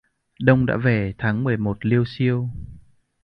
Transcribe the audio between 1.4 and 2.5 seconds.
mười một liêu xiêu...!